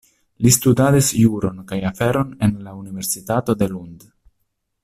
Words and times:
Li 0.45 0.53
studadis 0.53 1.09
juron 1.17 1.59
kaj 1.73 1.79
aferon 1.91 2.33
en 2.49 2.57
la 2.69 2.75
universitato 2.81 3.59
de 3.63 3.73
Lund. 3.75 4.09